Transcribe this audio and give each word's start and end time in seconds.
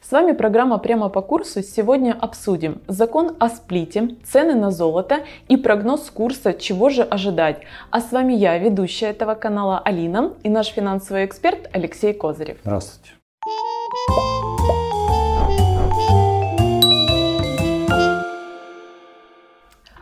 С 0.00 0.12
вами 0.12 0.32
программа 0.32 0.78
«Прямо 0.78 1.08
по 1.08 1.22
курсу». 1.22 1.62
Сегодня 1.62 2.16
обсудим 2.18 2.80
закон 2.86 3.36
о 3.40 3.48
сплите, 3.48 4.16
цены 4.24 4.54
на 4.54 4.70
золото 4.70 5.20
и 5.48 5.56
прогноз 5.56 6.10
курса 6.10 6.54
«Чего 6.54 6.88
же 6.88 7.02
ожидать?». 7.02 7.60
А 7.90 8.00
с 8.00 8.12
вами 8.12 8.32
я, 8.32 8.56
ведущая 8.58 9.06
этого 9.06 9.34
канала 9.34 9.80
Алина 9.84 10.32
и 10.42 10.48
наш 10.48 10.68
финансовый 10.68 11.24
эксперт 11.24 11.68
Алексей 11.72 12.14
Козырев. 12.14 12.58
Здравствуйте. 12.62 13.12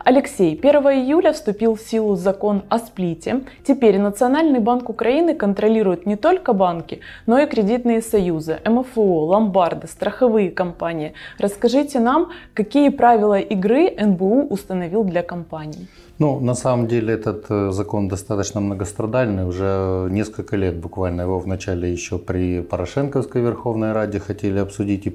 Алексей, 0.09 0.57
1 0.57 0.75
июля 1.03 1.33
вступил 1.33 1.75
в 1.75 1.81
силу 1.81 2.15
закон 2.15 2.63
о 2.69 2.79
сплите. 2.79 3.41
Теперь 3.67 3.99
Национальный 3.99 4.61
банк 4.61 4.89
Украины 4.89 5.35
контролирует 5.35 6.05
не 6.05 6.15
только 6.15 6.53
банки, 6.53 7.01
но 7.25 7.37
и 7.39 7.45
кредитные 7.45 8.01
союзы, 8.01 8.61
МФО, 8.65 9.25
ломбарды, 9.25 9.87
страховые 9.87 10.49
компании. 10.49 11.11
Расскажите 11.39 11.99
нам, 11.99 12.31
какие 12.53 12.87
правила 12.87 13.37
игры 13.37 13.93
НБУ 13.99 14.47
установил 14.49 15.03
для 15.03 15.23
компаний? 15.23 15.89
Ну, 16.19 16.39
на 16.39 16.55
самом 16.55 16.87
деле 16.87 17.13
этот 17.13 17.45
э, 17.49 17.71
закон 17.71 18.07
достаточно 18.07 18.59
многострадальный. 18.59 19.45
Уже 19.45 20.07
несколько 20.09 20.55
лет 20.57 20.75
буквально 20.75 21.21
его 21.21 21.39
вначале 21.39 21.91
еще 21.91 22.17
при 22.17 22.61
Порошенковской 22.61 23.41
Верховной 23.41 23.91
Раде 23.91 24.19
хотели 24.19 24.57
обсудить, 24.57 25.05
и 25.05 25.11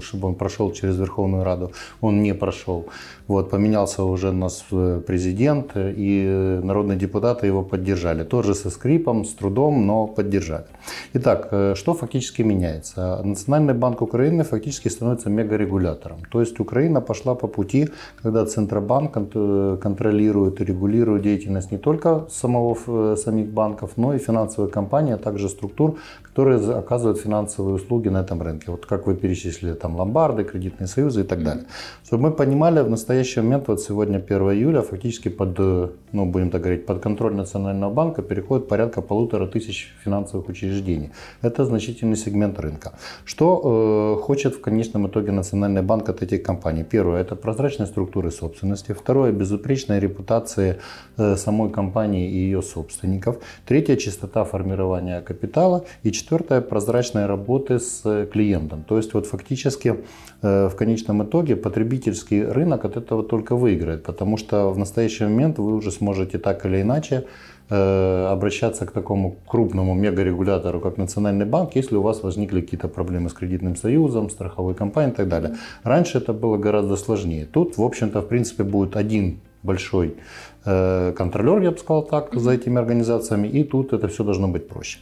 чтобы 0.00 0.28
он 0.28 0.34
прошел 0.34 0.72
через 0.72 0.98
Верховную 0.98 1.44
Раду. 1.44 1.72
Он 2.02 2.22
не 2.22 2.34
прошел. 2.34 2.84
Вот, 3.26 3.50
поменялся 3.50 4.02
уже 4.02 4.28
у 4.28 4.32
нас 4.32 4.64
э, 4.70 5.00
президент, 5.06 5.72
и 5.76 6.60
народные 6.62 6.98
депутаты 6.98 7.46
его 7.46 7.62
поддержали. 7.62 8.24
Тоже 8.24 8.54
со 8.54 8.70
скрипом, 8.70 9.24
с 9.24 9.32
трудом, 9.32 9.86
но 9.86 10.06
поддержали. 10.06 10.66
Итак, 11.14 11.48
э, 11.52 11.74
что 11.74 11.94
фактически 11.94 12.42
меняется? 12.42 13.22
Национальный 13.24 13.74
банк 13.74 14.02
Украины 14.02 14.44
фактически 14.44 14.88
становится 14.88 15.30
мегарегулятором. 15.30 16.18
То 16.30 16.40
есть 16.40 16.60
Украина 16.60 17.00
пошла 17.00 17.34
по 17.34 17.48
пути, 17.48 17.88
когда 18.22 18.44
Центробанк 18.44 19.12
контролирует 19.12 20.17
контролирует 20.18 20.60
и 20.60 20.64
регулирует 20.64 21.22
деятельность 21.22 21.72
не 21.72 21.78
только 21.78 22.26
самого, 22.30 22.76
э, 22.86 23.16
самих 23.16 23.46
банков, 23.46 23.90
но 23.96 24.14
и 24.14 24.18
финансовых 24.18 24.70
компаний, 24.70 25.14
а 25.14 25.16
также 25.16 25.48
структур, 25.48 25.94
которые 26.22 26.58
оказывают 26.78 27.18
финансовые 27.20 27.74
услуги 27.74 28.10
на 28.10 28.20
этом 28.20 28.42
рынке. 28.42 28.70
Вот 28.70 28.86
как 28.86 29.06
вы 29.06 29.14
перечислили, 29.14 29.74
там 29.74 29.96
ломбарды, 29.96 30.44
кредитные 30.44 30.86
союзы 30.86 31.20
и 31.20 31.24
так 31.24 31.42
далее. 31.42 31.64
Чтобы 32.06 32.30
мы 32.30 32.36
понимали, 32.36 32.82
в 32.82 32.90
настоящий 32.90 33.42
момент, 33.42 33.68
вот 33.68 33.80
сегодня 33.80 34.18
1 34.18 34.38
июля, 34.52 34.82
фактически 34.82 35.30
под, 35.30 35.58
э, 35.58 35.88
ну 36.12 36.26
будем 36.26 36.50
так 36.50 36.60
говорить, 36.60 36.86
под 36.86 37.02
контроль 37.02 37.34
Национального 37.34 37.92
банка 37.92 38.22
переходит 38.22 38.68
порядка 38.68 39.02
полутора 39.02 39.46
тысяч 39.46 39.94
финансовых 40.04 40.48
учреждений. 40.48 41.10
Это 41.42 41.64
значительный 41.64 42.16
сегмент 42.16 42.60
рынка. 42.60 42.92
Что 43.24 44.16
э, 44.18 44.22
хочет 44.26 44.54
в 44.54 44.60
конечном 44.60 45.06
итоге 45.06 45.32
Национальный 45.32 45.82
банк 45.82 46.08
от 46.08 46.22
этих 46.22 46.42
компаний? 46.42 46.84
Первое, 46.84 47.20
это 47.20 47.36
прозрачные 47.36 47.86
структуры 47.86 48.30
собственности. 48.30 48.92
Второе, 48.92 49.32
безупречная 49.32 49.98
репутации 50.08 50.78
э, 51.16 51.36
самой 51.36 51.70
компании 51.70 52.30
и 52.30 52.38
ее 52.38 52.62
собственников. 52.62 53.36
Третье– 53.66 53.96
чистота 53.98 54.44
формирования 54.44 55.20
капитала. 55.20 55.84
И 56.02 56.12
четвертое– 56.12 56.60
прозрачная 56.70 57.26
работы 57.26 57.78
с 57.78 58.26
клиентом. 58.32 58.84
То 58.88 58.96
есть 58.96 59.14
вот 59.14 59.26
фактически 59.26 59.96
э, 60.42 60.68
в 60.68 60.76
конечном 60.76 61.22
итоге 61.22 61.56
потребительский 61.56 62.44
рынок 62.44 62.84
от 62.84 62.96
этого 62.96 63.22
только 63.22 63.56
выиграет, 63.56 64.02
потому 64.02 64.36
что 64.36 64.70
в 64.70 64.78
настоящий 64.78 65.24
момент 65.24 65.58
вы 65.58 65.74
уже 65.74 65.90
сможете 65.90 66.38
так 66.38 66.66
или 66.66 66.82
иначе 66.82 67.24
э, 67.70 68.26
обращаться 68.30 68.86
к 68.86 68.92
такому 68.92 69.36
крупному 69.46 69.94
мегарегулятору, 69.94 70.80
как 70.80 70.96
Национальный 70.96 71.46
банк, 71.46 71.76
если 71.76 71.96
у 71.96 72.02
вас 72.02 72.22
возникли 72.22 72.60
какие-то 72.60 72.88
проблемы 72.88 73.28
с 73.28 73.32
кредитным 73.32 73.76
союзом, 73.76 74.30
страховой 74.30 74.74
компанией 74.74 75.12
и 75.12 75.16
так 75.16 75.28
далее. 75.28 75.56
Раньше 75.82 76.18
это 76.18 76.32
было 76.32 76.56
гораздо 76.56 76.96
сложнее. 76.96 77.46
Тут, 77.46 77.78
в 77.78 77.82
общем-то, 77.82 78.20
в 78.20 78.28
принципе, 78.28 78.64
будет 78.64 78.96
один 78.96 79.40
большой 79.62 80.16
э, 80.64 81.12
контролер, 81.16 81.62
я 81.62 81.70
бы 81.70 81.78
сказал 81.78 82.02
так, 82.02 82.34
за 82.34 82.52
этими 82.52 82.78
организациями, 82.78 83.48
и 83.48 83.64
тут 83.64 83.92
это 83.92 84.08
все 84.08 84.24
должно 84.24 84.48
быть 84.48 84.68
проще. 84.68 84.98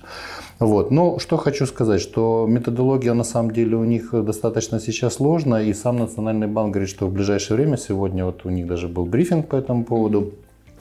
Вот. 0.58 0.90
Но 0.90 1.18
что 1.18 1.36
хочу 1.36 1.66
сказать, 1.66 2.00
что 2.00 2.46
методология 2.48 3.14
на 3.14 3.24
самом 3.24 3.50
деле 3.50 3.76
у 3.76 3.84
них 3.84 4.10
достаточно 4.24 4.80
сейчас 4.80 5.14
сложная, 5.14 5.64
и 5.64 5.74
сам 5.74 5.98
Национальный 5.98 6.46
банк 6.46 6.72
говорит, 6.72 6.90
что 6.90 7.06
в 7.06 7.12
ближайшее 7.12 7.56
время, 7.56 7.76
сегодня 7.76 8.24
вот 8.24 8.44
у 8.44 8.50
них 8.50 8.66
даже 8.66 8.88
был 8.88 9.04
брифинг 9.06 9.48
по 9.48 9.56
этому 9.56 9.84
поводу, 9.84 10.32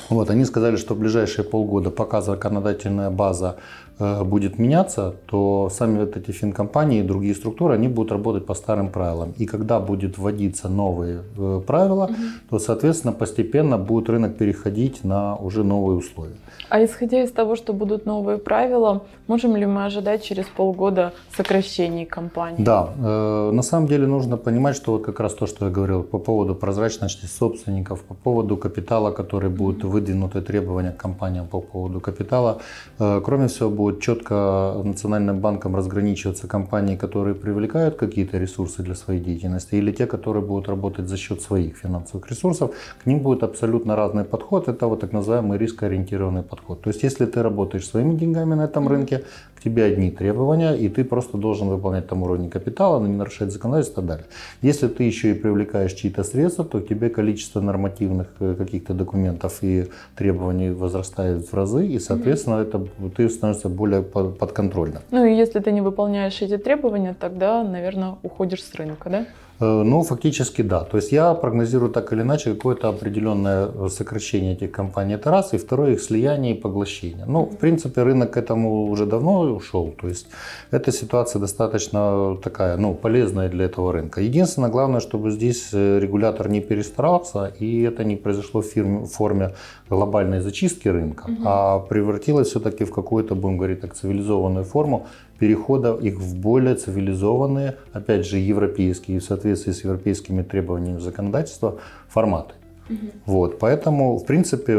вот, 0.09 0.29
они 0.29 0.45
сказали, 0.45 0.75
что 0.75 0.93
в 0.93 0.99
ближайшие 0.99 1.43
полгода, 1.43 1.89
пока 1.89 2.21
законодательная 2.21 3.09
база 3.09 3.55
будет 3.99 4.59
меняться, 4.59 5.13
то 5.25 5.69
сами 5.71 5.99
вот 5.99 6.17
эти 6.17 6.31
финкомпании 6.31 6.99
и 6.99 7.03
другие 7.03 7.33
структуры, 7.33 7.75
они 7.75 7.87
будут 7.87 8.11
работать 8.11 8.45
по 8.45 8.53
старым 8.53 8.89
правилам. 8.89 9.33
И 9.37 9.45
когда 9.45 9.79
будет 9.79 10.17
вводиться 10.17 10.69
новые 10.69 11.21
э, 11.37 11.61
правила, 11.65 12.05
угу. 12.05 12.15
то, 12.49 12.59
соответственно, 12.59 13.13
постепенно 13.13 13.77
будет 13.77 14.09
рынок 14.09 14.37
переходить 14.37 15.03
на 15.03 15.35
уже 15.35 15.63
новые 15.63 15.97
условия. 15.97 16.35
А 16.69 16.83
исходя 16.83 17.23
из 17.23 17.31
того, 17.31 17.55
что 17.55 17.73
будут 17.73 18.05
новые 18.05 18.37
правила, 18.37 19.01
можем 19.27 19.55
ли 19.55 19.65
мы 19.65 19.85
ожидать 19.85 20.23
через 20.23 20.45
полгода 20.45 21.13
сокращений 21.37 22.05
компаний? 22.05 22.63
Да, 22.63 22.89
э, 22.97 23.51
на 23.51 23.61
самом 23.61 23.87
деле 23.87 24.07
нужно 24.07 24.37
понимать, 24.37 24.75
что 24.75 24.91
вот 24.93 25.05
как 25.05 25.19
раз 25.19 25.33
то, 25.33 25.47
что 25.47 25.65
я 25.65 25.71
говорил 25.71 26.03
по 26.03 26.19
поводу 26.19 26.55
прозрачности 26.55 27.25
собственников, 27.25 28.03
по 28.03 28.13
поводу 28.13 28.57
капитала, 28.57 29.11
который 29.11 29.49
будет 29.49 29.83
выдвинуты 29.83 30.41
требования 30.41 30.91
к 30.91 30.97
компаниям 30.97 31.47
по 31.47 31.61
поводу 31.61 31.99
капитала. 31.99 32.57
Э, 32.99 33.21
кроме 33.23 33.47
всего, 33.47 33.69
будет 33.69 33.84
четко 33.91 34.81
Национальным 34.83 35.39
банком 35.39 35.75
разграничиваться 35.75 36.47
компании, 36.47 36.95
которые 36.95 37.35
привлекают 37.35 37.95
какие-то 37.95 38.37
ресурсы 38.37 38.83
для 38.83 38.95
своей 38.95 39.19
деятельности, 39.19 39.75
или 39.75 39.91
те, 39.91 40.05
которые 40.05 40.43
будут 40.43 40.67
работать 40.67 41.07
за 41.07 41.17
счет 41.17 41.41
своих 41.41 41.77
финансовых 41.77 42.29
ресурсов. 42.29 42.71
К 43.03 43.05
ним 43.05 43.19
будет 43.19 43.43
абсолютно 43.43 43.95
разный 43.95 44.23
подход. 44.23 44.67
Это 44.67 44.87
вот 44.87 44.99
так 44.99 45.13
называемый 45.13 45.57
рискоориентированный 45.57 46.43
подход. 46.43 46.81
То 46.81 46.89
есть, 46.89 47.03
если 47.03 47.25
ты 47.25 47.43
работаешь 47.43 47.87
своими 47.87 48.15
деньгами 48.15 48.55
на 48.55 48.65
этом 48.65 48.87
рынке, 48.87 49.23
тебе 49.65 49.83
одни 49.85 50.11
требования, 50.11 50.75
и 50.75 50.89
ты 50.89 51.03
просто 51.03 51.37
должен 51.37 51.67
выполнять 51.67 52.07
там 52.07 52.23
уровень 52.23 52.49
капитала, 52.49 52.99
но 52.99 53.07
не 53.07 53.17
нарушать 53.17 53.51
законодательство 53.51 54.01
и 54.01 54.03
так 54.03 54.05
далее. 54.05 54.25
Если 54.61 54.87
ты 54.87 55.03
еще 55.03 55.31
и 55.31 55.33
привлекаешь 55.33 55.93
чьи-то 55.93 56.23
средства, 56.23 56.63
то 56.63 56.79
тебе 56.79 57.09
количество 57.09 57.61
нормативных 57.61 58.27
э, 58.39 58.55
каких-то 58.57 58.93
документов 58.93 59.57
и 59.63 59.87
требований 60.15 60.69
возрастает 60.69 61.51
в 61.51 61.53
разы, 61.53 61.87
и, 61.87 61.99
соответственно, 61.99 62.61
это 62.61 62.87
ты 63.17 63.29
становишься 63.29 63.69
более 63.69 64.01
подконтрольным. 64.03 65.01
Ну 65.11 65.25
и 65.25 65.35
если 65.35 65.59
ты 65.59 65.71
не 65.71 65.81
выполняешь 65.81 66.41
эти 66.41 66.57
требования, 66.57 67.15
тогда, 67.19 67.63
наверное, 67.63 68.15
уходишь 68.23 68.63
с 68.63 68.75
рынка, 68.75 69.09
да? 69.09 69.25
Э, 69.59 69.83
ну, 69.83 70.03
фактически 70.03 70.61
да. 70.61 70.83
То 70.83 70.97
есть 70.97 71.11
я 71.11 71.33
прогнозирую 71.33 71.91
так 71.91 72.13
или 72.13 72.21
иначе 72.21 72.53
какое-то 72.53 72.89
определенное 72.89 73.89
сокращение 73.89 74.53
этих 74.53 74.71
компаний. 74.71 75.15
Это 75.15 75.31
раз. 75.31 75.53
И 75.53 75.57
второе, 75.57 75.93
их 75.93 76.01
слияние 76.01 76.55
и 76.55 76.61
поглощение. 76.61 77.25
Ну, 77.27 77.45
в 77.45 77.57
принципе, 77.57 78.03
рынок 78.03 78.31
к 78.31 78.37
этому 78.37 78.89
уже 78.91 79.05
давно 79.05 79.41
ушел. 79.41 79.93
То 80.01 80.07
есть 80.07 80.27
эта 80.71 80.91
ситуация 80.91 81.39
достаточно 81.39 82.37
такая, 82.43 82.77
ну, 82.77 82.93
полезная 82.93 83.49
для 83.49 83.65
этого 83.65 83.93
рынка. 83.93 84.21
Единственное, 84.21 84.69
главное, 84.69 84.99
чтобы 84.99 85.31
здесь 85.31 85.69
э, 85.73 85.99
регулятор 85.99 86.49
не 86.49 86.61
перестарался, 86.61 87.53
и 87.61 87.81
это 87.81 88.03
не 88.03 88.15
произошло 88.15 88.61
в 88.61 89.05
форме 89.05 89.53
глобальной 89.89 90.41
зачистки 90.41 90.89
рынка, 90.89 91.25
угу. 91.27 91.41
а 91.45 91.79
превратилось 91.79 92.47
все-таки 92.47 92.83
в 92.85 92.91
какую-то, 92.91 93.35
будем 93.35 93.57
говорить 93.57 93.81
так, 93.81 93.93
цивилизованную 93.93 94.65
форму, 94.65 95.05
перехода 95.39 95.95
их 95.95 96.15
в 96.19 96.39
более 96.39 96.75
цивилизованные, 96.75 97.77
опять 97.93 98.25
же, 98.25 98.37
европейские, 98.37 99.19
в 99.19 99.23
соответствии 99.23 99.71
с 99.71 99.83
европейскими 99.83 100.43
требованиями 100.43 100.99
законодательства, 100.99 101.77
форматы. 102.07 102.53
Угу. 102.89 102.97
Вот, 103.25 103.59
поэтому, 103.59 104.17
в 104.17 104.25
принципе, 104.25 104.73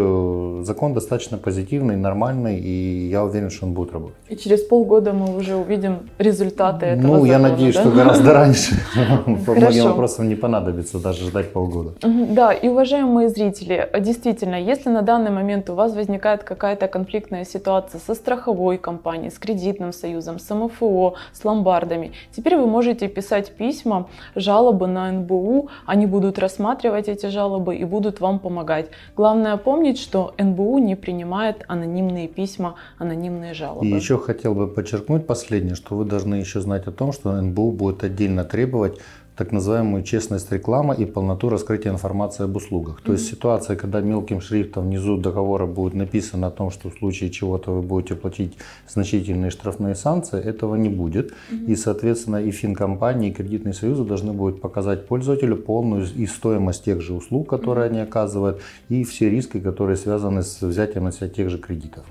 закон 0.63 0.95
достаточно 0.95 1.39
позитивный, 1.39 1.97
нормальный, 1.97 2.59
и 2.59 3.09
я 3.09 3.25
уверен, 3.25 3.51
что 3.51 3.67
он 3.67 3.73
будет 3.73 3.93
работать. 3.93 4.17
И 4.29 4.37
через 4.37 4.63
полгода 4.63 5.13
мы 5.13 5.37
уже 5.37 5.57
увидим 5.57 6.09
результаты 6.19 6.87
этого 6.87 7.07
Ну, 7.07 7.13
закона, 7.15 7.31
я 7.31 7.39
надеюсь, 7.39 7.75
да? 7.75 7.81
что 7.81 7.91
гораздо 7.91 8.33
раньше. 8.33 8.75
Многим 9.27 9.85
вопросам 9.85 10.29
не 10.29 10.37
понадобится 10.37 10.99
даже 10.99 11.25
ждать 11.25 11.53
полгода. 11.53 11.95
Да, 12.03 12.53
и 12.53 12.69
уважаемые 12.69 13.29
зрители, 13.29 13.89
действительно, 14.01 14.57
если 14.57 14.89
на 14.91 15.03
данный 15.03 15.31
момент 15.31 15.69
у 15.71 15.75
вас 15.75 15.95
возникает 15.95 16.45
какая-то 16.45 16.87
конфликтная 16.87 17.45
ситуация 17.45 18.01
со 18.07 18.15
страховой 18.15 18.79
компанией, 18.79 19.31
с 19.31 19.39
кредитным 19.39 19.93
союзом, 19.93 20.39
с 20.39 20.55
МФО, 20.55 21.15
с 21.33 21.45
ломбардами, 21.45 22.13
теперь 22.37 22.57
вы 22.57 22.67
можете 22.67 23.09
писать 23.09 23.51
письма, 23.51 24.07
жалобы 24.37 24.87
на 24.87 25.11
НБУ, 25.11 25.69
они 25.87 26.07
будут 26.07 26.39
рассматривать 26.39 27.09
эти 27.09 27.27
жалобы 27.27 27.75
и 27.75 27.85
будут 27.85 27.96
будут 27.97 28.21
вам 28.21 28.39
помогать. 28.39 28.91
Главное 29.17 29.57
помнить, 29.57 29.99
что 29.99 30.35
НБУ 30.39 30.79
не 30.79 30.97
принимает 30.97 31.65
анонимные 31.67 32.29
письма, 32.29 32.75
анонимные 32.99 33.55
жалобы. 33.55 33.87
И 33.87 33.89
еще 33.89 34.19
хотел 34.19 34.55
бы 34.55 34.69
подчеркнуть 34.69 35.27
последнее, 35.27 35.75
что 35.75 35.97
вы 35.97 36.05
должны 36.05 36.35
еще 36.35 36.61
знать 36.61 36.87
о 36.87 36.93
том, 36.93 37.13
что 37.13 37.41
НБУ 37.41 37.73
будет 37.73 38.05
отдельно 38.05 38.45
требовать 38.45 38.99
так 39.37 39.53
называемую 39.53 40.03
честность 40.03 40.51
рекламы 40.51 40.95
и 40.95 41.05
полноту 41.05 41.51
раскрытия 41.51 41.93
информации 41.93 42.45
об 42.45 42.57
услугах. 42.57 43.03
То 43.03 43.13
есть 43.13 43.29
ситуация, 43.29 43.77
когда 43.77 44.01
мелким 44.01 44.41
шрифтом 44.41 44.87
внизу 44.87 45.19
договора 45.19 45.67
будет 45.67 45.95
написано 45.95 46.47
о 46.47 46.51
том, 46.51 46.71
что 46.71 46.89
в 46.89 46.95
случае 46.95 47.31
чего-то 47.31 47.71
вы 47.71 47.83
будете 47.83 48.15
платить 48.15 48.57
значительные 48.89 49.51
штрафные 49.51 49.95
санкции, 49.95 50.41
этого 50.41 50.75
не 50.77 50.89
будет. 50.89 51.35
И, 51.67 51.77
соответственно, 51.77 52.43
и 52.43 52.51
финкомпании, 52.51 53.31
и 53.31 53.33
кредитные 53.33 53.75
союзы 53.75 54.05
должны 54.05 54.33
будут 54.33 54.61
показать 54.61 55.07
пользователю 55.07 55.57
полную 55.57 56.07
и 56.17 56.27
стоимость 56.27 56.85
тех 56.85 57.03
же 57.03 57.13
услуг, 57.13 57.49
которые 57.51 57.87
они 57.87 58.01
оказывают, 58.01 58.61
и 58.89 59.05
все 59.05 59.29
риски, 59.29 59.61
которые 59.61 59.97
связаны 59.97 60.43
с 60.43 60.63
взятием 60.63 61.05
на 61.05 61.13
себя 61.13 61.29
тех 61.29 61.51
же 61.51 61.59
кредитов. 61.59 62.05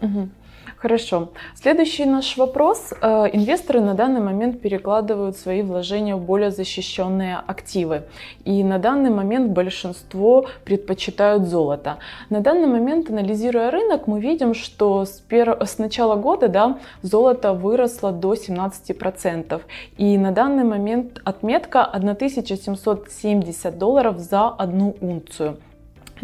Хорошо. 0.86 1.30
Следующий 1.56 2.06
наш 2.06 2.38
вопрос. 2.38 2.94
Э, 3.02 3.26
инвесторы 3.34 3.82
на 3.82 3.96
данный 3.96 4.22
момент 4.22 4.62
перекладывают 4.62 5.36
свои 5.36 5.64
вложения 5.64 6.16
в 6.16 6.22
более 6.22 6.52
защищенные 6.52 7.38
активы. 7.48 8.04
И 8.44 8.64
на 8.64 8.78
данный 8.78 9.10
момент 9.10 9.52
большинство 9.52 10.46
предпочитают 10.64 11.48
золото. 11.48 11.98
На 12.30 12.42
данный 12.42 12.68
момент, 12.68 13.10
анализируя 13.10 13.72
рынок, 13.72 14.06
мы 14.06 14.20
видим, 14.20 14.54
что 14.54 15.06
с, 15.06 15.22
пер... 15.28 15.58
с 15.66 15.80
начала 15.80 16.18
года 16.18 16.50
да, 16.50 16.78
золото 17.02 17.54
выросло 17.54 18.12
до 18.12 18.36
17%. 18.36 19.62
И 19.98 20.18
на 20.20 20.32
данный 20.32 20.66
момент 20.66 21.20
отметка 21.24 21.84
1770 21.84 23.76
долларов 23.80 24.20
за 24.20 24.50
одну 24.50 24.96
унцию. 25.02 25.58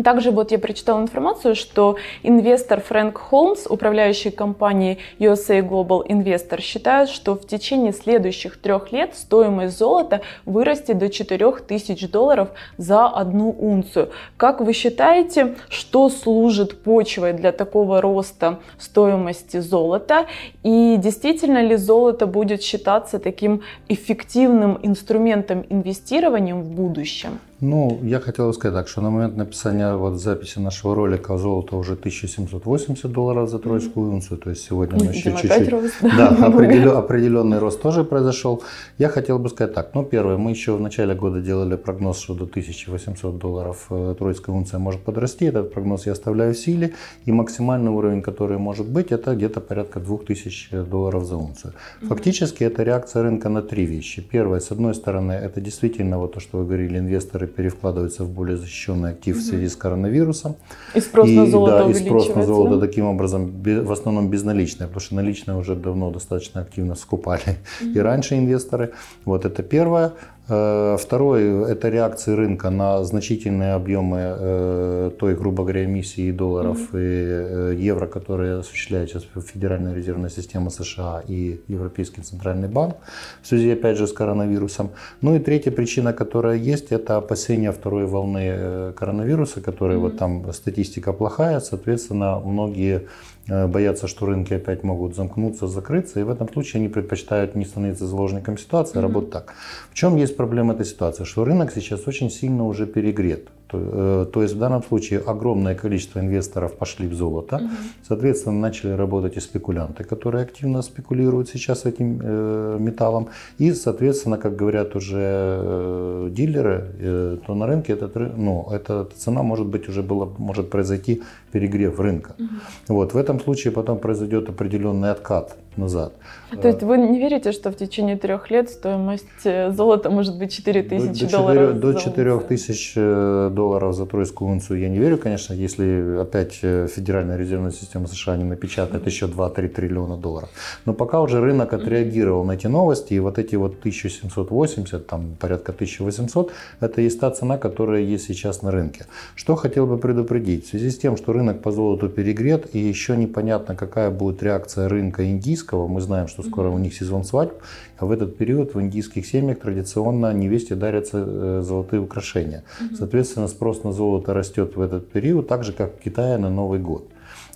Также 0.04 0.32
вот 0.32 0.52
я 0.52 0.60
прочитала 0.60 1.02
информацию, 1.02 1.54
что 1.54 1.98
инвестор 2.24 2.80
Фрэнк 2.80 3.18
Холмс, 3.18 3.68
управляющий 3.68 4.32
компанией 4.32 5.00
USA 5.20 5.60
Global 5.60 6.08
Investor, 6.08 6.62
считает, 6.62 7.10
что 7.10 7.36
в 7.36 7.46
течение 7.46 7.92
следующих 7.92 8.58
трех 8.62 8.94
лет 8.94 9.16
стоимость 9.16 9.78
золота 9.78 10.22
вырастет 10.46 10.98
до 10.98 11.10
4000 11.10 12.08
долларов 12.08 12.50
за 12.78 13.06
одну 13.08 13.50
унцию. 13.52 14.12
Как 14.38 14.62
вы 14.62 14.72
считаете, 14.72 15.56
что 15.68 16.10
служит 16.10 16.84
почвой 16.84 17.34
для 17.34 17.52
такого 17.52 18.00
роста 18.00 18.60
стоимости 18.80 19.60
золота? 19.60 20.28
И 20.64 20.96
действительно 20.98 21.62
ли 21.62 21.76
золото 21.76 22.28
будет 22.28 22.64
считаться 22.64 23.20
таким 23.20 23.62
эффективным 23.90 24.80
инструментом 24.82 25.66
инвестирования 25.70 26.56
в 26.56 26.64
будущем? 26.64 27.40
Ну, 27.62 28.00
я 28.02 28.19
хотел 28.19 28.48
бы 28.48 28.54
сказать 28.54 28.74
так, 28.74 28.88
что 28.88 29.02
на 29.02 29.12
момент 29.12 29.38
написания 29.38 29.96
вот 29.96 30.19
записи 30.19 30.58
нашего 30.58 30.96
ролика 30.96 31.38
золото 31.38 31.75
уже 31.75 31.94
1780 31.94 33.12
долларов 33.12 33.50
за 33.50 33.60
тройскую 33.60 34.12
унцию, 34.12 34.40
то 34.40 34.50
есть 34.50 34.63
сегодня 34.63 34.98
мы 34.98 35.12
еще 35.12 35.31
чуть-чуть... 35.31 35.69
Рост, 35.69 35.94
да, 36.02 36.31
да 36.40 36.48
определен, 36.48 36.98
определенный 36.98 37.60
рост 37.60 37.80
тоже 37.80 38.04
произошел. 38.04 38.63
Я 38.98 39.10
хотел 39.10 39.38
бы 39.38 39.48
сказать 39.50 39.75
так, 39.75 39.94
ну, 39.94 40.04
первое, 40.04 40.38
мы 40.38 40.50
еще 40.50 40.75
в 40.75 40.81
начале 40.81 41.13
года 41.13 41.40
делали 41.40 41.75
прогноз, 41.75 42.19
что 42.19 42.34
до 42.34 42.46
1800 42.46 43.38
долларов 43.38 43.86
э, 43.92 44.16
тройская 44.18 44.56
унция 44.56 44.80
может 44.80 45.02
подрасти, 45.02 45.46
этот 45.46 45.72
прогноз 45.72 46.07
я 46.07 46.14
оставляю 46.14 46.56
в 46.56 46.57
силе, 46.57 46.94
и 47.25 47.31
максимальный 47.31 47.92
уровень, 47.92 48.24
который 48.24 48.57
может 48.57 48.90
быть, 48.90 49.12
это 49.12 49.36
где-то 49.36 49.62
порядка 49.62 50.00
2000 50.00 50.86
долларов 50.86 51.25
за 51.25 51.36
унцию. 51.38 51.74
Фактически 52.02 52.64
это 52.64 52.81
реакция 52.81 53.22
рынка 53.22 53.50
на 53.50 53.62
три 53.62 53.86
вещи. 53.86 54.24
Первое, 54.31 54.60
с 54.60 54.72
одной 54.72 54.96
стороны, 54.96 55.34
это 55.34 55.62
действительно 55.62 56.18
вот 56.18 56.34
то, 56.34 56.40
что 56.40 56.57
вы 56.57 56.66
говорили, 56.66 56.98
инвесторы 56.98 57.50
перевкладываются 57.56 58.24
в 58.24 58.30
более 58.30 58.57
защищенный 58.57 59.12
актив 59.12 59.38
в 59.38 59.42
связи 59.42 59.68
с 59.68 59.75
коронавирусом. 59.75 60.56
И 60.95 61.00
спрос 61.01 61.30
и, 61.30 61.36
на 61.36 61.45
золото 61.45 61.86
да, 61.86 61.92
и 61.92 61.94
спрос 61.94 62.36
на 62.36 62.44
золото 62.44 62.80
таким 62.80 63.06
образом 63.06 63.51
в 63.63 63.92
основном 63.92 64.30
безналичное, 64.30 64.88
потому 64.88 65.01
что 65.01 65.15
наличное 65.15 65.56
уже 65.56 65.75
давно 65.75 66.12
достаточно 66.12 66.62
активно 66.62 66.95
скупали 66.95 67.42
mm-hmm. 67.44 67.94
и 67.94 68.00
раньше 68.00 68.36
инвесторы. 68.36 68.92
Вот 69.25 69.45
это 69.45 69.63
первое. 69.63 70.13
Э, 70.53 70.98
второй– 71.00 71.71
это 71.71 71.88
реакции 71.88 72.33
рынка 72.33 72.69
на 72.69 73.03
значительные 73.06 73.74
объемы 73.74 74.18
э, 74.19 75.12
той, 75.18 75.33
грубо 75.36 75.63
говоря, 75.63 75.86
эмиссии 75.86 76.31
долларов 76.31 76.77
mm-hmm. 76.77 77.71
и 77.71 77.74
э, 77.74 77.75
евро, 77.80 78.06
которые 78.07 78.59
осуществляет 78.59 79.09
сейчас 79.09 79.25
Федеральная 79.53 79.94
резервная 79.94 80.30
система 80.30 80.69
США 80.69 81.24
и 81.25 81.62
Европейский 81.69 82.21
центральный 82.21 82.68
банк 82.68 82.95
в 83.42 83.48
связи, 83.48 83.71
опять 83.71 83.98
же, 83.98 84.07
с 84.07 84.12
коронавирусом. 84.13 84.89
Ну 85.21 85.38
и 85.38 85.39
третья 85.39 85.71
причина, 85.71 86.12
которая 86.12 86.57
есть, 86.57 86.92
это 86.92 87.15
опасения 87.15 87.71
второй 87.71 88.06
волны 88.06 88.92
коронавируса, 88.94 89.62
которые 89.62 90.00
mm-hmm. 90.00 90.01
вот 90.01 90.18
там 90.18 90.54
статистика 90.54 91.13
плохая, 91.13 91.62
соответственно, 91.62 92.39
многие 92.39 93.07
боятся, 93.48 94.08
что 94.08 94.26
рынки 94.26 94.54
опять 94.54 94.84
могут 94.84 95.16
замкнуться, 95.16 95.68
закрыться, 95.68 96.20
и 96.20 96.24
в 96.24 96.30
этом 96.30 96.52
случае 96.52 96.80
они 96.80 96.90
предпочитают 96.90 97.56
не 97.56 97.66
становиться 97.66 98.06
заложником 98.06 98.58
ситуации, 98.58 99.00
а 99.00 99.02
работать 99.02 99.32
так. 99.32 99.54
В 99.90 99.96
чем 99.96 100.16
есть 100.16 100.38
проблема 100.38 100.74
этой 100.74 100.86
ситуации? 100.86 101.24
Что 101.24 101.44
рынок 101.44 101.72
сейчас 101.74 102.08
очень 102.08 102.30
сильно 102.30 102.66
уже 102.66 102.86
перегрет. 102.86 103.50
То, 103.71 103.79
э, 103.79 104.25
то 104.33 104.41
есть 104.41 104.56
в 104.56 104.59
данном 104.59 104.83
случае 104.83 105.19
огромное 105.19 105.75
количество 105.75 106.19
инвесторов 106.19 106.73
пошли 106.73 107.07
в 107.07 107.13
золото, 107.13 107.56
угу. 107.56 107.69
соответственно, 108.07 108.59
начали 108.59 108.91
работать 108.91 109.38
и 109.38 109.39
спекулянты, 109.39 110.03
которые 110.03 110.44
активно 110.44 110.81
спекулируют 110.81 111.50
сейчас 111.50 111.85
этим 111.85 112.19
э, 112.21 112.77
металлом, 112.79 113.29
и, 113.59 113.73
соответственно, 113.73 114.38
как 114.38 114.56
говорят 114.56 114.95
уже 114.95 115.19
э, 115.19 116.29
дилеры, 116.31 116.91
э, 117.00 117.38
то 117.47 117.56
на 117.56 117.68
рынке 117.68 117.94
этот, 117.94 118.15
ну, 118.38 118.68
эта 118.71 119.07
цена 119.15 119.41
может 119.44 119.68
быть 119.68 119.88
уже 119.89 120.03
была, 120.03 120.27
может 120.38 120.69
произойти 120.69 121.21
перегрев 121.51 122.00
рынка. 122.00 122.35
Угу. 122.38 122.95
Вот, 122.95 123.13
в 123.13 123.18
этом 123.18 123.39
случае 123.39 123.71
потом 123.71 124.00
произойдет 124.00 124.50
определенный 124.50 125.12
откат 125.12 125.56
назад. 125.77 126.13
То 126.62 126.68
есть 126.68 126.83
вы 126.83 126.97
не 126.97 127.19
верите, 127.19 127.51
что 127.51 127.71
в 127.71 127.75
течение 127.75 128.18
трех 128.18 128.51
лет 128.51 128.69
стоимость 128.69 129.25
э, 129.45 129.71
золота 129.71 130.09
может 130.09 130.38
быть 130.38 130.51
4 130.53 130.83
тысячи 130.83 131.25
долларов? 131.27 131.79
До 131.79 131.94
4 131.94 132.39
тысяч 132.39 132.94
э, 132.95 133.50
долларов 133.53 133.95
за 133.95 134.06
тройскую 134.06 134.51
унцию 134.51 134.79
я 134.79 134.89
не 134.89 135.00
верю, 135.00 135.18
конечно, 135.18 135.53
если 135.53 136.19
опять 136.19 136.59
э, 136.62 136.88
Федеральная 136.94 137.38
резервная 137.38 137.71
система 137.71 138.07
США 138.07 138.35
не 138.38 138.44
напечатает 138.44 139.06
еще 139.06 139.27
2-3 139.27 139.69
триллиона 139.69 140.18
долларов. 140.18 140.50
Но 140.85 140.94
пока 140.94 141.21
уже 141.21 141.39
рынок 141.39 141.73
отреагировал 141.73 142.44
на 142.44 142.53
эти 142.53 142.68
новости, 142.68 143.13
и 143.13 143.19
вот 143.19 143.39
эти 143.39 143.56
вот 143.56 143.79
1780, 143.79 145.07
там 145.07 145.35
порядка 145.39 145.71
1800, 145.71 146.51
это 146.81 147.01
есть 147.01 147.19
та 147.19 147.31
цена, 147.31 147.57
которая 147.57 148.01
есть 148.01 148.25
сейчас 148.25 148.62
на 148.62 148.71
рынке. 148.71 149.06
Что 149.35 149.56
хотел 149.56 149.88
бы 149.88 149.97
предупредить? 149.97 150.65
В 150.65 150.69
связи 150.69 150.89
с 150.89 150.97
тем, 150.97 151.15
что 151.15 151.33
рынок 151.33 151.62
по 151.62 151.71
золоту 151.71 152.09
перегрет, 152.09 152.75
и 152.75 152.79
еще 152.79 153.15
непонятно, 153.15 153.75
какая 153.75 154.09
будет 154.09 154.44
реакция 154.44 154.89
рынка 154.89 155.23
индийского, 155.23 155.61
индийского. 155.62 155.88
Мы 155.88 156.02
знаем, 156.02 156.28
что 156.28 156.44
скоро 156.44 156.69
у 156.69 156.78
них 156.78 156.94
сезон 156.94 157.24
свадьб, 157.24 157.54
а 157.98 158.06
в 158.06 158.12
этот 158.12 158.38
период 158.38 158.74
в 158.74 158.81
индийских 158.81 159.25
семьях 159.25 159.60
традиционно 159.60 160.34
невесте 160.34 160.75
дарятся 160.75 161.24
э, 161.25 161.62
золотые 161.63 162.02
украшения. 162.02 162.63
Соответственно, 162.98 163.48
спрос 163.48 163.84
на 163.84 163.92
золото 163.92 164.34
растет 164.34 164.75
в 164.75 164.81
этот 164.81 165.12
период, 165.12 165.48
так 165.48 165.63
же, 165.63 165.74
как 165.74 165.96
в 165.96 166.04
Китае 166.04 166.38
на 166.38 166.50
Новый 166.50 166.80
год. 166.80 167.04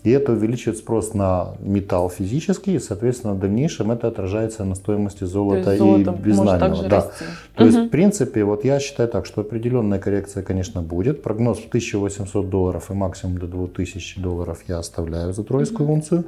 И 0.06 0.12
это 0.12 0.34
увеличивает 0.34 0.78
спрос 0.78 1.16
на 1.16 1.56
металл 1.60 2.12
физический, 2.12 2.76
и, 2.76 2.80
соответственно, 2.80 3.34
в 3.34 3.40
дальнейшем 3.40 3.92
это 3.92 4.08
отражается 4.08 4.64
на 4.64 4.76
стоимости 4.76 5.24
золота 5.24 5.74
и 5.74 6.04
безнального. 6.04 6.88
Да. 6.88 7.02
То 7.56 7.64
угу. 7.64 7.66
есть, 7.66 7.78
в 7.78 7.90
принципе, 7.90 8.44
вот 8.44 8.64
я 8.66 8.80
считаю 8.80 9.10
так, 9.10 9.26
что 9.26 9.42
определенная 9.42 9.98
коррекция, 9.98 10.44
конечно, 10.44 10.84
будет. 10.84 11.24
Прогноз 11.24 11.58
в 11.58 11.68
1800 11.70 12.50
долларов 12.50 12.92
и 12.92 12.94
максимум 12.94 13.40
до 13.40 13.48
2000 13.48 14.20
долларов 14.20 14.60
я 14.68 14.78
оставляю 14.78 15.34
за 15.34 15.44
тройскую 15.44 15.88
угу. 15.88 15.96
унцию. 15.96 16.26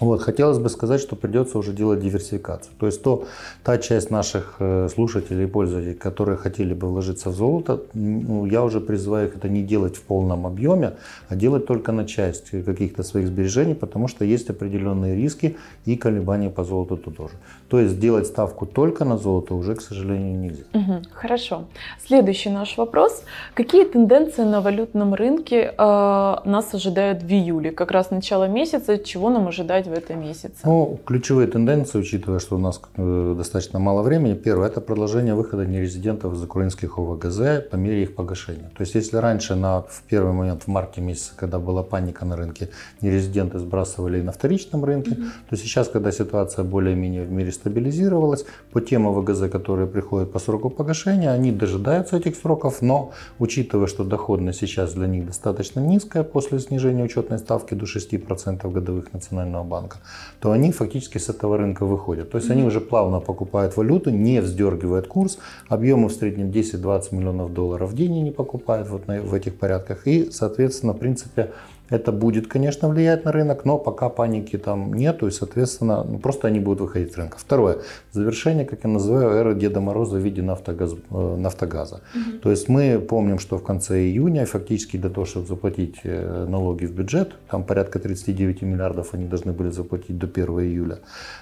Вот, 0.00 0.22
хотелось 0.22 0.58
бы 0.58 0.70
сказать, 0.70 1.00
что 1.00 1.14
придется 1.14 1.58
уже 1.58 1.72
делать 1.72 2.00
диверсификацию. 2.00 2.72
То 2.78 2.86
есть 2.86 3.02
то, 3.02 3.24
та 3.62 3.76
часть 3.76 4.10
наших 4.10 4.56
э, 4.58 4.88
слушателей 4.88 5.44
и 5.44 5.46
пользователей, 5.46 5.94
которые 5.94 6.38
хотели 6.38 6.72
бы 6.72 6.88
вложиться 6.88 7.28
в 7.28 7.34
золото, 7.34 7.82
ну, 7.92 8.46
я 8.46 8.64
уже 8.64 8.80
призываю 8.80 9.28
их 9.28 9.36
это 9.36 9.48
не 9.50 9.62
делать 9.62 9.96
в 9.96 10.02
полном 10.02 10.46
объеме, 10.46 10.94
а 11.28 11.36
делать 11.36 11.66
только 11.66 11.92
на 11.92 12.06
часть 12.06 12.50
каких-то 12.50 13.02
своих 13.02 13.26
сбережений, 13.26 13.74
потому 13.74 14.08
что 14.08 14.24
есть 14.24 14.48
определенные 14.48 15.16
риски 15.16 15.56
и 15.84 15.96
колебания 15.96 16.48
по 16.48 16.64
золоту 16.64 16.96
тут 16.96 17.16
тоже. 17.16 17.34
То 17.68 17.78
есть 17.78 18.00
делать 18.00 18.26
ставку 18.26 18.64
только 18.66 19.04
на 19.04 19.18
золото 19.18 19.54
уже, 19.54 19.74
к 19.74 19.82
сожалению, 19.82 20.38
нельзя. 20.38 20.64
Угу, 20.72 21.02
хорошо. 21.12 21.64
Следующий 22.06 22.48
наш 22.48 22.78
вопрос. 22.78 23.22
Какие 23.54 23.84
тенденции 23.84 24.44
на 24.44 24.62
валютном 24.62 25.12
рынке 25.14 25.74
э, 25.76 26.36
нас 26.44 26.74
ожидают 26.74 27.22
в 27.22 27.30
июле? 27.30 27.70
Как 27.70 27.90
раз 27.90 28.10
начало 28.10 28.48
месяца, 28.48 28.96
чего 28.98 29.28
нам 29.28 29.48
ожидать 29.48 29.89
в 29.90 29.92
этом 29.92 30.20
месяце? 30.20 30.54
Ну, 30.64 30.98
ключевые 31.04 31.46
тенденции, 31.46 31.98
учитывая, 31.98 32.38
что 32.38 32.56
у 32.56 32.58
нас 32.58 32.80
э, 32.96 33.34
достаточно 33.36 33.78
мало 33.78 34.02
времени. 34.02 34.34
Первое– 34.34 34.68
это 34.70 34.80
продолжение 34.80 35.34
выхода 35.34 35.66
нерезидентов 35.66 36.34
из 36.34 36.42
украинских 36.42 36.98
ОВГЗ 36.98 37.68
по 37.70 37.76
мере 37.76 38.02
их 38.02 38.14
погашения. 38.14 38.70
То 38.76 38.82
есть, 38.82 38.94
если 38.94 39.16
раньше 39.18 39.54
на, 39.54 39.82
в 39.82 40.02
первый 40.08 40.32
момент, 40.32 40.62
в 40.62 40.68
марте 40.68 41.00
месяце, 41.00 41.32
когда 41.36 41.58
была 41.58 41.82
паника 41.82 42.24
на 42.24 42.36
рынке, 42.36 42.68
нерезиденты 43.02 43.58
сбрасывали 43.58 44.22
на 44.22 44.32
вторичном 44.32 44.84
рынке, 44.84 45.10
mm-hmm. 45.10 45.50
то 45.50 45.56
сейчас, 45.56 45.88
когда 45.88 46.12
ситуация 46.12 46.64
более-менее 46.64 47.24
в 47.24 47.30
мире 47.30 47.52
стабилизировалась, 47.52 48.44
по 48.72 48.80
тем 48.80 49.06
ОВГЗ, 49.06 49.50
которые 49.50 49.86
приходят 49.86 50.32
по 50.32 50.38
сроку 50.38 50.70
погашения, 50.70 51.30
они 51.30 51.52
дожидаются 51.52 52.16
этих 52.16 52.36
сроков, 52.36 52.82
но 52.82 53.12
учитывая, 53.38 53.86
что 53.86 54.04
доходность 54.04 54.60
сейчас 54.60 54.94
для 54.94 55.06
них 55.06 55.26
достаточно 55.26 55.80
низкая 55.80 56.22
после 56.22 56.58
снижения 56.60 57.04
учетной 57.04 57.38
ставки 57.38 57.74
до 57.74 57.86
6% 57.86 58.70
годовых 58.70 59.12
Национального 59.12 59.64
банка, 59.64 59.79
банка, 59.80 59.98
то 60.40 60.52
они 60.52 60.72
фактически 60.72 61.18
с 61.18 61.28
этого 61.28 61.56
рынка 61.56 61.86
выходят. 61.86 62.30
То 62.30 62.38
есть 62.38 62.50
они 62.50 62.62
уже 62.62 62.80
плавно 62.80 63.20
покупают 63.20 63.76
валюту, 63.76 64.10
не 64.10 64.40
вздергивают 64.40 65.06
курс, 65.06 65.38
объемы 65.68 66.08
в 66.08 66.12
среднем 66.12 66.50
10-20 66.50 67.14
миллионов 67.14 67.52
долларов 67.52 67.90
в 67.90 67.94
день 67.94 68.20
они 68.20 68.30
покупают 68.30 68.88
вот 68.88 69.06
на, 69.08 69.20
в 69.20 69.34
этих 69.34 69.54
порядках. 69.58 70.06
И, 70.06 70.30
соответственно, 70.30 70.92
в 70.92 70.98
принципе, 70.98 71.50
это 71.90 72.12
будет, 72.12 72.46
конечно, 72.46 72.88
влиять 72.88 73.24
на 73.24 73.32
рынок, 73.32 73.64
но 73.64 73.78
пока 73.78 74.08
паники 74.08 74.56
там 74.56 74.94
нету, 74.94 75.26
и, 75.26 75.30
соответственно, 75.30 76.04
ну, 76.04 76.18
просто 76.18 76.48
они 76.48 76.60
будут 76.60 76.80
выходить 76.80 77.12
с 77.12 77.16
рынка. 77.16 77.36
Второе. 77.38 77.78
Завершение, 78.12 78.64
как 78.64 78.84
я 78.84 78.90
называю, 78.90 79.30
эры 79.30 79.54
Деда 79.54 79.80
Мороза 79.80 80.16
в 80.16 80.20
виде 80.20 80.42
нафтогаз, 80.42 80.94
э, 80.94 81.36
нафтогаза. 81.36 82.00
Угу. 82.14 82.38
То 82.42 82.50
есть 82.50 82.68
мы 82.68 82.98
помним, 83.00 83.38
что 83.38 83.58
в 83.58 83.64
конце 83.64 84.00
июня, 84.00 84.46
фактически 84.46 84.96
для 84.96 85.10
того, 85.10 85.26
чтобы 85.26 85.46
заплатить 85.46 85.96
э, 86.04 86.46
налоги 86.48 86.86
в 86.86 86.92
бюджет, 86.92 87.32
там 87.50 87.64
порядка 87.64 87.98
39 87.98 88.62
миллиардов 88.62 89.14
они 89.14 89.26
должны 89.26 89.52
были 89.52 89.70
заплатить 89.70 90.16
до 90.18 90.26
1 90.26 90.46
июля, 90.60 90.98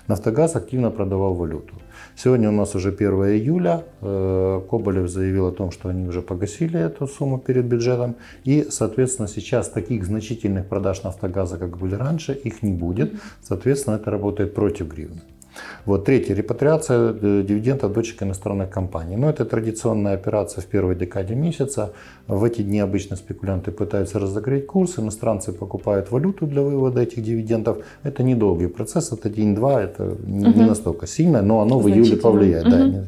Нафтогаз 0.07 0.57
активно 0.57 0.91
продавал 0.91 1.35
валюту. 1.35 1.75
Сегодня 2.17 2.49
у 2.49 2.53
нас 2.53 2.75
уже 2.75 2.89
1 2.89 3.09
июля. 3.09 3.85
Э, 4.01 4.61
Коболев 4.71 5.09
заявил 5.09 5.47
о 5.47 5.53
том, 5.53 5.71
что 5.71 5.91
они 5.91 6.09
уже 6.09 6.23
погасили 6.23 6.81
эту 6.81 7.07
сумму 7.07 7.39
перед 7.39 7.67
бюджетом. 7.67 8.17
И, 8.45 8.67
соответственно, 8.71 9.29
сейчас 9.29 9.69
таких 9.69 10.05
значительных 10.05 10.38
продаж 10.69 11.03
нафтогаза, 11.05 11.59
как 11.59 11.77
были 11.79 11.95
раньше, 11.95 12.33
их 12.33 12.63
не 12.63 12.73
будет. 12.73 13.13
Соответственно, 13.43 13.97
это 13.97 14.11
работает 14.11 14.55
против 14.55 14.89
гривны. 14.89 15.21
Вот 15.87 16.05
третье, 16.05 16.35
репатриация 16.35 17.13
э, 17.13 17.45
дивидендов 17.49 17.93
дочек 17.93 18.23
иностранных 18.23 18.71
компаний. 18.71 19.17
Но 19.17 19.23
ну, 19.23 19.29
это 19.29 19.45
традиционная 19.45 20.15
операция 20.15 20.63
в 20.63 20.67
первой 20.67 20.95
декаде 20.95 21.35
месяца. 21.35 21.93
В 22.27 22.45
эти 22.45 22.63
дни 22.63 22.81
обычно 22.81 23.17
спекулянты 23.17 23.71
пытаются 23.71 24.19
разогреть 24.19 24.67
курс, 24.67 24.99
иностранцы 24.99 25.53
покупают 25.53 26.11
валюту 26.11 26.47
для 26.47 26.63
вывода 26.63 27.01
этих 27.01 27.23
дивидендов. 27.23 27.79
Это 28.03 28.23
недолгий 28.23 28.69
процесс, 28.69 29.13
это 29.13 29.31
день-два, 29.31 29.83
это 29.83 30.17
не 30.27 30.49
угу. 30.49 30.63
настолько 30.63 31.07
сильно, 31.07 31.43
но 31.43 31.61
оно 31.61 31.79
в 31.79 31.89
июле 31.89 32.17
повлияет. 32.17 32.67
Угу. 32.67 32.73
Да, 32.73 33.05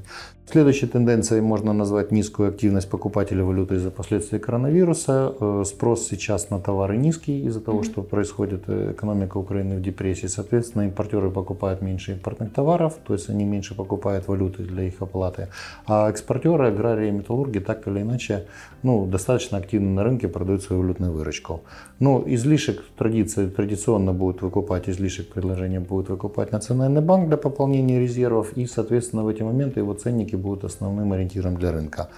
Следующей 0.50 0.88
тенденцией 0.88 1.42
можно 1.42 1.72
назвать 1.72 2.10
низкую 2.10 2.48
активность 2.48 2.90
покупателей 2.90 3.44
валюты 3.44 3.76
из-за 3.76 3.92
последствий 3.92 4.40
коронавируса. 4.40 5.32
Э, 5.40 5.62
спрос 5.64 6.08
сейчас 6.08 6.50
на 6.50 6.58
товары 6.58 6.96
низкий 6.96 7.44
из-за 7.46 7.60
того, 7.60 7.84
что 7.84 8.02
происходит 8.02 8.64
э, 8.66 8.90
экономика 8.90 9.36
Украины 9.36 9.76
в 9.76 9.80
депрессии. 9.80 10.26
Соответственно, 10.26 10.88
импортеры 10.88 11.30
покупают 11.30 11.82
меньше 11.82 12.14
импортных 12.14 12.52
товаров, 12.52 12.98
то 13.06 13.14
есть 13.14 13.30
они 13.30 13.44
меньше 13.44 13.76
покупают 13.76 14.26
валюты 14.26 14.64
для 14.64 14.82
их 14.82 14.94
оплаты. 15.00 15.46
А 15.86 16.10
экспортеры, 16.10 16.66
аграрии 16.66 17.10
и 17.10 17.12
металлурги 17.12 17.60
так 17.60 17.86
или 17.86 18.00
иначе 18.00 18.46
ну, 18.82 19.06
достаточно 19.06 19.58
активно 19.58 19.90
на 19.90 20.02
рынке 20.02 20.26
продают 20.26 20.64
свою 20.64 20.82
валютную 20.82 21.12
выручку. 21.12 21.60
Но 22.00 22.24
излишек 22.26 22.82
традиции, 22.98 23.46
традиционно 23.46 24.12
будут 24.12 24.42
выкупать, 24.42 24.88
излишек 24.88 25.28
предложения 25.28 25.78
будут 25.78 26.08
выкупать 26.08 26.50
Национальный 26.50 27.02
банк 27.02 27.28
для 27.28 27.36
пополнения 27.36 28.00
резервов. 28.00 28.54
И, 28.56 28.66
соответственно, 28.66 29.22
в 29.22 29.28
эти 29.28 29.44
моменты 29.44 29.78
его 29.78 29.94
ценники 29.94 30.39
будут 30.40 30.64
основным 30.64 31.12
ориентиром 31.12 31.56
для 31.56 31.72
рынка. 31.72 32.08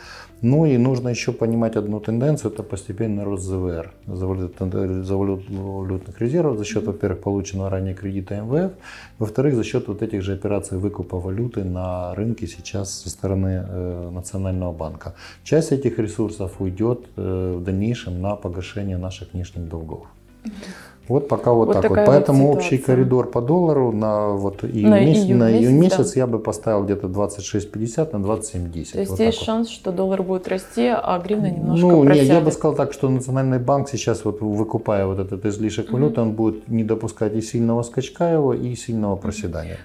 Ну 0.42 0.66
и 0.66 0.76
нужно 0.76 1.10
еще 1.10 1.32
понимать 1.32 1.76
одну 1.76 2.00
тенденцию, 2.00 2.52
это 2.52 2.64
постепенный 2.64 3.22
рост 3.22 3.44
ЗВР, 3.44 3.92
валютных 4.06 6.20
резервов 6.20 6.58
за 6.58 6.64
счет, 6.64 6.84
во-первых, 6.84 7.22
полученного 7.22 7.70
ранее 7.70 7.94
кредита 7.94 8.40
МВФ, 8.40 8.72
во-вторых, 9.18 9.54
за 9.54 9.64
счет 9.64 9.88
вот 9.88 10.02
этих 10.02 10.22
же 10.22 10.32
операций 10.32 10.78
выкупа 10.78 11.20
валюты 11.20 11.62
на 11.62 12.14
рынке 12.16 12.46
сейчас 12.46 13.02
со 13.02 13.10
стороны 13.10 13.64
э, 13.68 14.10
Национального 14.10 14.72
банка. 14.72 15.14
Часть 15.44 15.72
этих 15.72 15.98
ресурсов 15.98 16.60
уйдет 16.60 17.06
э, 17.16 17.56
в 17.58 17.62
дальнейшем 17.62 18.20
на 18.20 18.34
погашение 18.34 18.98
наших 18.98 19.34
внешних 19.34 19.68
долгов. 19.68 20.06
Вот 21.08 21.28
пока 21.28 21.52
вот, 21.52 21.66
вот 21.66 21.80
так 21.80 21.90
вот. 21.90 22.00
Поэтому 22.06 22.48
вот 22.48 22.58
общий 22.58 22.78
коридор 22.78 23.28
по 23.28 23.40
доллару 23.40 23.92
на 23.92 24.28
вот 24.28 24.64
июнь, 24.64 24.88
на 24.88 25.00
месяц, 25.00 25.24
июнь, 25.24 25.36
на 25.36 25.52
июнь 25.52 25.74
месяц, 25.74 26.12
да. 26.12 26.20
я 26.20 26.26
бы 26.26 26.38
поставил 26.38 26.84
где-то 26.84 27.08
26.50 27.08 28.16
на 28.16 28.24
27.10. 28.24 28.92
То 28.92 28.98
есть 28.98 29.10
вот 29.10 29.20
есть 29.20 29.38
вот. 29.38 29.46
шанс, 29.46 29.68
что 29.68 29.90
доллар 29.90 30.22
будет 30.22 30.46
расти, 30.48 30.86
а 30.86 31.18
гривна 31.18 31.50
немножко 31.50 31.86
Ну, 31.86 32.04
просядет. 32.04 32.28
нет, 32.28 32.38
я 32.38 32.40
бы 32.40 32.52
сказал 32.52 32.76
так, 32.76 32.92
что 32.92 33.08
Национальный 33.08 33.58
банк 33.58 33.88
сейчас 33.88 34.24
вот 34.24 34.40
выкупая 34.40 35.06
вот 35.06 35.18
этот 35.18 35.44
излишек 35.44 35.92
валюты, 35.92 36.20
он 36.20 36.32
будет 36.32 36.68
не 36.68 36.84
допускать 36.84 37.34
и 37.34 37.42
сильного 37.42 37.82
скачка 37.82 38.32
его, 38.32 38.54
и 38.54 38.74
сильного 38.76 39.16
проседания. 39.16 39.78